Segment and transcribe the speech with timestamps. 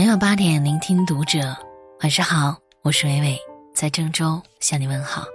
[0.00, 1.54] 每晚八点，聆听读者。
[2.00, 3.38] 晚上好，我是伟伟，
[3.74, 5.26] 在郑州向你问好。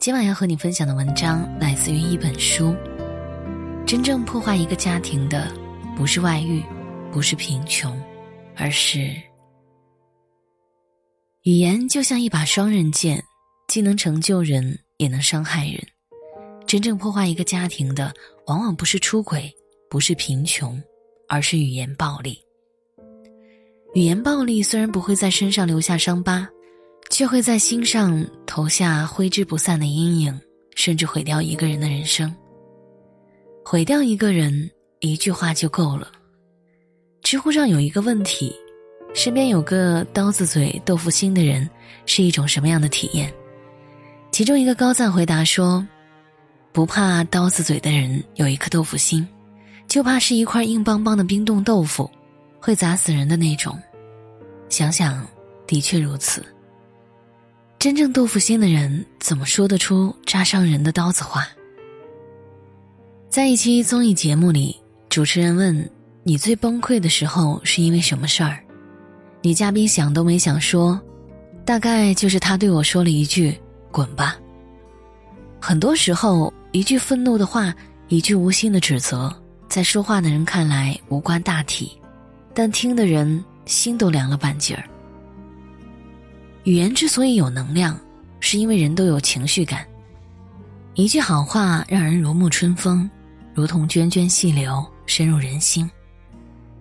[0.00, 2.74] 今晚要和你分享的文章来自于一本书。
[3.86, 5.48] 真正破坏一个家庭的，
[5.96, 6.60] 不是外遇，
[7.12, 7.96] 不是贫穷，
[8.56, 8.98] 而是
[11.44, 13.22] 语言就像一把双刃剑，
[13.68, 15.80] 既能成就人，也能伤害人。
[16.66, 18.12] 真正破坏一个家庭的，
[18.48, 19.48] 往往不是出轨，
[19.88, 20.82] 不是贫穷，
[21.28, 22.36] 而是语言暴力。
[23.98, 26.48] 语言暴力虽然不会在身上留下伤疤，
[27.10, 30.40] 却会在心上投下挥之不散的阴影，
[30.76, 32.32] 甚至毁掉一个人的人生。
[33.64, 36.12] 毁掉一个人，一句话就够了。
[37.24, 38.54] 知乎上有一个问题：
[39.16, 41.68] 身边有个刀子嘴豆腐心的人，
[42.06, 43.34] 是一种什么样的体验？
[44.30, 45.84] 其中一个高赞回答说
[46.70, 49.26] ：“不怕刀子嘴的人有一颗豆腐心，
[49.88, 52.08] 就怕是一块硬邦邦的冰冻豆腐。”
[52.60, 53.78] 会砸死人的那种，
[54.68, 55.26] 想想，
[55.66, 56.44] 的确如此。
[57.78, 61.46] 真正豆腐心的人，怎么说得出扎伤人的刀子话？
[63.28, 64.76] 在一期综艺节目里，
[65.08, 65.88] 主持人问
[66.22, 68.58] 你最崩溃的时候是因为什么事儿？
[69.42, 71.00] 女嘉宾想都没想说，
[71.64, 73.56] 大概就是他对我说了一句
[73.92, 74.36] “滚吧”。
[75.60, 77.72] 很多时候，一句愤怒的话，
[78.08, 79.32] 一句无心的指责，
[79.68, 81.96] 在说话的人看来无关大体。
[82.54, 84.82] 但听的人心都凉了半截儿。
[86.64, 87.96] 语言之所以有能量，
[88.40, 89.86] 是因为人都有情绪感。
[90.94, 93.08] 一句好话让人如沐春风，
[93.54, 95.88] 如同涓涓细流深入人心；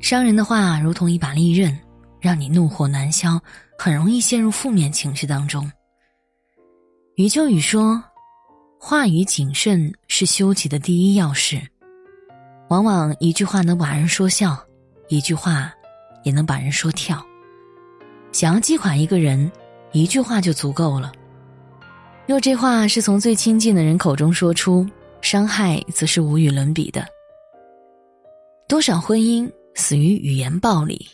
[0.00, 1.78] 伤人的话如同一把利刃，
[2.20, 3.40] 让你怒火难消，
[3.78, 5.70] 很容易陷入负面情绪当中。
[7.16, 8.02] 余秋雨说
[8.80, 11.60] ：“话语谨慎是修己的第一要事。”
[12.68, 14.58] 往往一句话能把人说笑。
[15.08, 15.72] 一句话，
[16.22, 17.24] 也能把人说跳。
[18.32, 19.50] 想要击垮一个人，
[19.92, 21.12] 一句话就足够了。
[22.26, 24.86] 若这话是从最亲近的人口中说出，
[25.20, 27.04] 伤害则是无与伦比的。
[28.68, 31.04] 多少婚姻死于语言暴力？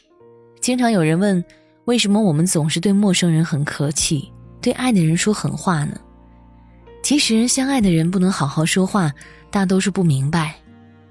[0.61, 1.43] 经常有人问：
[1.87, 4.31] 为什么我们总是对陌生人很客气，
[4.61, 5.99] 对爱的人说狠话呢？
[7.03, 9.11] 其实，相爱的人不能好好说话，
[9.51, 10.55] 大都是不明白，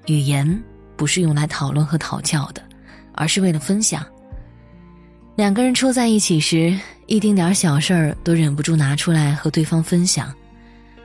[0.05, 0.63] 语言
[0.95, 2.61] 不是用来讨论和讨教的。
[3.15, 4.05] 而是为了分享。
[5.35, 6.77] 两个人处在一起时，
[7.07, 10.33] 一丁点小事儿都忍不住拿出来和对方分享，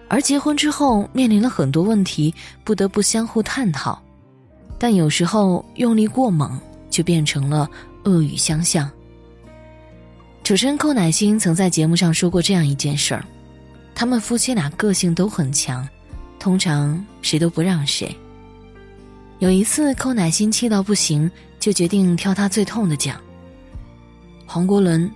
[0.09, 2.33] 而结婚之后面临了很多问题，
[2.63, 4.01] 不得不相互探讨。
[4.79, 7.69] 但有时候用力过猛，就变成了
[8.05, 8.91] 恶语相向。
[10.43, 13.25] 主持人寇乃馨曾在节目上说过这样一件事儿：
[13.95, 15.87] 他们夫妻俩个性都很强，
[16.39, 18.17] 通常谁都不让谁。
[19.41, 21.31] 有一次，寇乃馨气到不行。
[21.61, 23.21] 就决定挑他最痛的讲。
[24.47, 25.09] 黄国伦，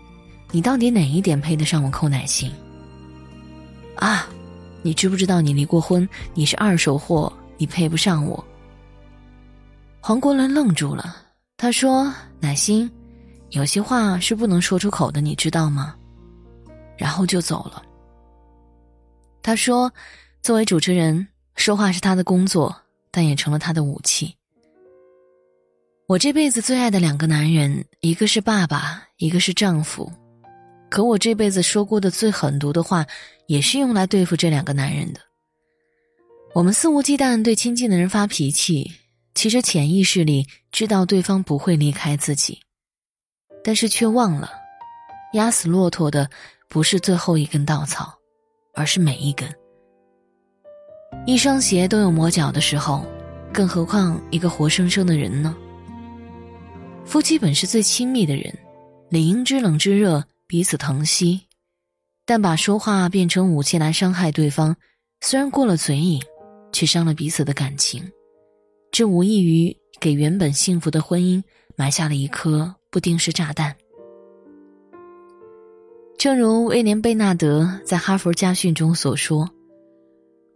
[0.52, 2.52] 你到底哪一点配得上我寇乃馨？
[3.96, 4.28] 啊，
[4.82, 6.08] 你知不知道你离过婚？
[6.34, 8.44] 你是二手货，你配不上我。
[10.00, 11.16] 黄国伦愣住了，
[11.56, 12.88] 他说：“乃馨，
[13.50, 15.96] 有些话是不能说出口的，你知道吗？”
[16.96, 17.82] 然后就走了。
[19.42, 19.90] 他说
[20.42, 22.76] ：“作为主持人，说话是他的工作，
[23.10, 24.36] 但也成了他的武器。”
[26.06, 30.12] 我这辈子最爱的两个男人，一个是爸爸，一个是丈夫。
[30.90, 33.06] 可我这辈子说过的最狠毒的话，
[33.46, 35.20] 也是用来对付这两个男人的。
[36.52, 38.92] 我们肆无忌惮对亲近的人发脾气，
[39.34, 42.60] 其实潜意识里知道对方不会离开自己，
[43.64, 44.50] 但是却忘了，
[45.32, 46.28] 压死骆驼的
[46.68, 48.12] 不是最后一根稻草，
[48.74, 49.50] 而是每一根。
[51.24, 53.06] 一双鞋都有磨脚的时候，
[53.54, 55.56] 更何况一个活生生的人呢？
[57.04, 58.52] 夫妻本是最亲密的人，
[59.08, 61.40] 理应知冷知热，彼此疼惜。
[62.26, 64.74] 但把说话变成武器来伤害对方，
[65.20, 66.20] 虽然过了嘴瘾，
[66.72, 68.02] 却伤了彼此的感情。
[68.90, 71.42] 这无异于给原本幸福的婚姻
[71.76, 73.76] 埋下了一颗不定时炸弹。
[76.16, 79.48] 正如威廉·贝纳德在《哈佛家训》中所说：“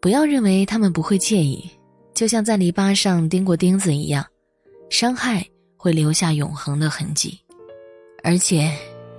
[0.01, 1.71] 不要认为他们不会介意，
[2.15, 4.25] 就像在篱笆上钉过钉子一样，
[4.89, 5.47] 伤害。”
[5.79, 7.39] 会留下永恒的痕迹，
[8.23, 8.71] 而且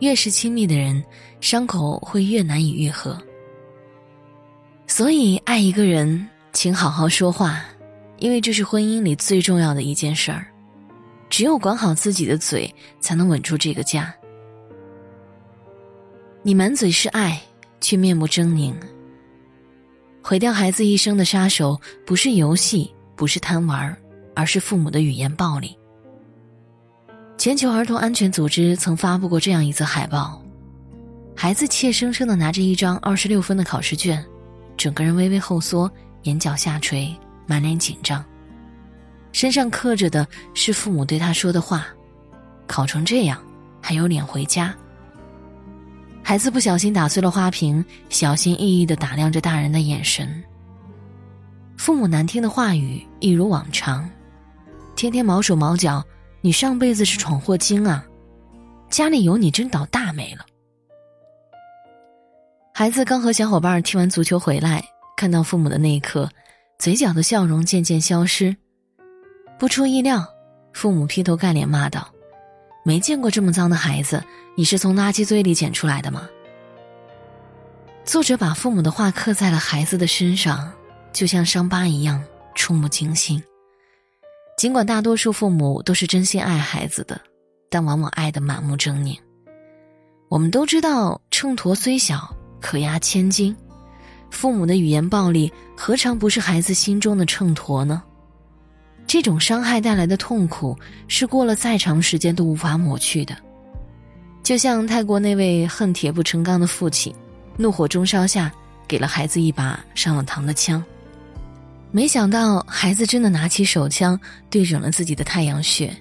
[0.01, 1.03] 越是亲密的人，
[1.39, 3.17] 伤口会越难以愈合。
[4.85, 7.63] 所以，爱一个人，请好好说话，
[8.17, 10.45] 因为这是婚姻里最重要的一件事儿。
[11.29, 14.13] 只有管好自己的嘴，才能稳住这个家。
[16.41, 17.41] 你满嘴是爱，
[17.79, 18.73] 却面目狰狞。
[20.21, 23.95] 毁掉孩子一生的杀手，不是游戏，不是贪玩，
[24.35, 25.78] 而是父母的语言暴力。
[27.39, 30.44] 全球儿童安全组织曾发布过这样一则海报：
[31.33, 34.21] 孩子怯生生地拿着一张二十六分的考试卷，
[34.75, 35.89] 整个人微微后缩，
[36.24, 37.15] 眼角下垂，
[37.47, 38.21] 满脸紧张，
[39.31, 41.88] 身上刻着的是父母对他说的话
[42.68, 43.42] ：“考成这样，
[43.81, 44.75] 还有脸回家？”
[46.21, 50.44] 孩子不小心打碎了花瓶，小心翼翼地打量着大人的眼神。
[51.77, 54.09] 父母难听的话语一如往常，
[54.97, 56.03] 天天毛手毛脚，
[56.41, 58.06] 你上辈子是闯祸精啊！
[58.89, 60.45] 家里有你真倒大霉了。
[62.74, 64.83] 孩子刚和小伙伴踢完足球回来，
[65.18, 66.30] 看到父母的那一刻，
[66.77, 68.56] 嘴角的笑容渐渐消失。
[69.59, 70.25] 不出意料，
[70.74, 72.09] 父母劈头盖脸骂道。
[72.85, 74.24] 没见过这么脏的孩子，
[74.56, 76.30] 你是从垃圾堆里捡出来的吗？
[78.06, 80.71] 作者把父母的话刻在了孩子的身上，
[81.12, 82.24] 就像伤疤一样
[82.56, 83.44] 触目惊心。
[84.59, 87.17] 尽管大多数父母都是真心爱孩子的，
[87.69, 89.17] 但往往爱得满目狰狞。
[90.27, 93.56] 我们都知道，秤砣虽小，可压千斤。
[94.29, 98.03] 父母的语言暴力，何尝不是孩子心中的秤砣呢？
[99.07, 100.77] 这种伤害带来的痛苦
[101.07, 103.33] 是过了再长时间都无法抹去的，
[104.44, 107.15] 就像泰国那位恨铁不成钢的父亲，
[107.56, 108.51] 怒火中烧下
[108.89, 110.83] 给了孩子一把上了膛的枪，
[111.91, 114.19] 没想到孩子真的拿起手枪
[114.50, 115.95] 对准了自己的太阳穴。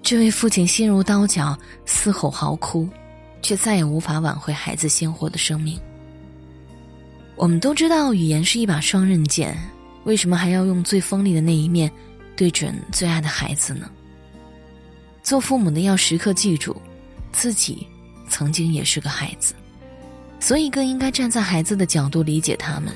[0.00, 2.88] 这位父亲心如刀绞，嘶吼嚎哭，
[3.42, 5.78] 却再也无法挽回孩子鲜活的生命。
[7.34, 9.58] 我们都知道，语言是一把双刃剑。
[10.04, 11.90] 为什么还要用最锋利的那一面，
[12.36, 13.90] 对准最爱的孩子呢？
[15.20, 16.80] 做父母的要时刻记住，
[17.32, 17.84] 自己
[18.28, 19.52] 曾经也是个孩子，
[20.38, 22.92] 所以更应该站在孩子的角度理解他们，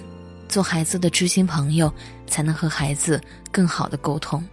[0.50, 1.90] 做孩子的知心朋友，
[2.26, 3.18] 才能和孩子
[3.50, 4.44] 更好的沟通。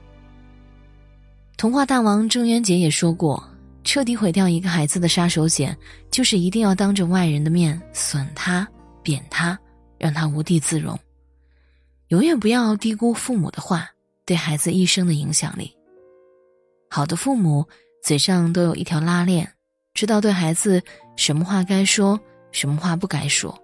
[1.57, 3.43] 童话大王郑渊洁也说过，
[3.83, 5.75] 彻底毁掉一个孩子的杀手锏，
[6.11, 8.65] 就是一定要当着外人的面损他、
[9.01, 9.57] 贬他，
[9.97, 10.97] 让他无地自容。
[12.09, 13.89] 永远不要低估父母的话
[14.25, 15.75] 对孩子一生的影响力。
[16.89, 17.67] 好的父母
[18.03, 19.51] 嘴上都有一条拉链，
[19.95, 20.81] 知道对孩子
[21.15, 22.19] 什么话该说，
[22.51, 23.59] 什么话不该说。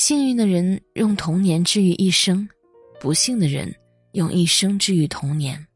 [0.00, 2.48] 幸运的人用童年治愈一生，
[2.98, 3.70] 不幸的人
[4.12, 5.66] 用一生治愈童年。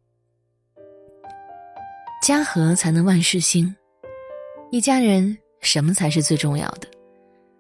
[2.22, 3.76] 家和才能万事兴，
[4.70, 6.88] 一家人什么才是最重要的？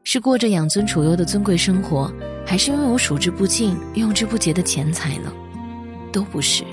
[0.04, 2.10] 是过着养尊处优的尊贵生活。
[2.46, 5.30] 还是拥有数之不尽、用之不竭的钱财呢？
[6.14, 6.64] 都不是。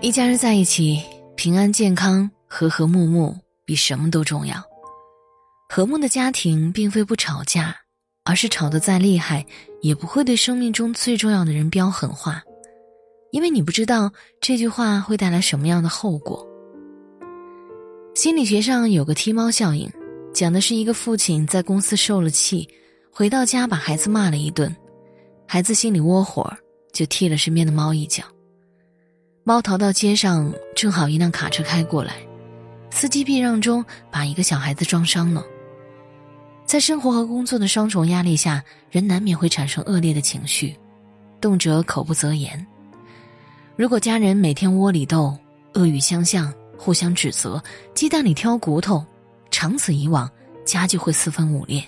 [0.00, 1.02] 一家人在一起，
[1.34, 4.62] 平安健康、和和睦睦，比什么都重要。
[5.68, 7.74] 和睦的家庭，并非不吵架，
[8.26, 9.46] 而是吵得再厉害，
[9.80, 12.42] 也不会对生命中最重要的人飙狠话，
[13.30, 16.44] 因为你不知道这句话会带来什么样的后果。
[18.16, 19.88] 心理学上有个踢猫效应，
[20.34, 22.68] 讲的是一个父亲在公司受了气，
[23.12, 24.74] 回到家把孩子骂了一顿。
[25.46, 26.52] 孩子心里窝火，
[26.92, 28.24] 就踢了身边的猫一脚。
[29.44, 32.16] 猫逃到街上，正好一辆卡车开过来，
[32.90, 35.44] 司机避让中把一个小孩子撞伤了。
[36.66, 40.76] 在生活和工作的双重压力下，人难免会产生恶劣的情绪，
[41.40, 42.66] 动辄口不择言。
[43.76, 45.36] 如果家人每天窝里斗、
[45.74, 47.62] 恶语相向、互相指责、
[47.94, 49.04] 鸡蛋里挑骨头，
[49.48, 50.28] 长此以往，
[50.64, 51.80] 家就会四分五裂。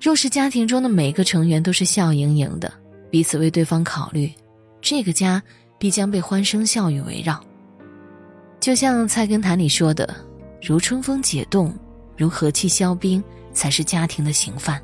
[0.00, 2.72] 若是家庭中的每个成员都是笑盈盈的，
[3.10, 4.32] 彼此为对方考虑，
[4.80, 5.42] 这个家
[5.78, 7.38] 必将被欢声笑语围绕。
[8.58, 10.14] 就像《菜根谭》里说的
[10.62, 11.74] ：“如春风解冻，
[12.16, 14.80] 如和气消冰，才是家庭的行范。”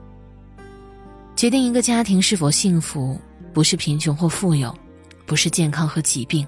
[1.36, 3.18] 决定一个家庭是否幸福，
[3.52, 4.76] 不是贫穷或富有，
[5.24, 6.46] 不是健康和疾病，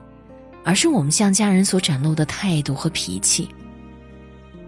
[0.65, 3.49] 而是我们向家人所展露的态度和脾气。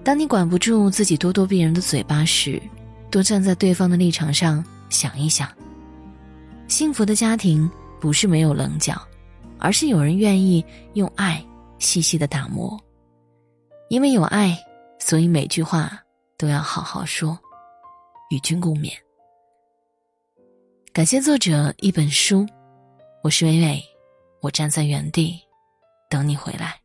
[0.02, 2.60] 当你管不住自己咄咄逼人的嘴巴时，
[3.10, 5.48] 多站在对方的立场上想一想。
[6.68, 9.00] 幸福的家庭不是没有棱角，
[9.58, 11.44] 而是有人愿意用爱
[11.78, 12.78] 细细的打磨。
[13.90, 14.58] 因为有爱，
[14.98, 16.02] 所以每句话
[16.44, 17.38] 都要好好说。
[18.28, 18.92] 与君共勉。
[20.92, 22.46] 感谢作者一本书，
[23.22, 23.82] 我是伟伟，
[24.42, 25.40] 我站在原地
[26.10, 26.83] 等你回来。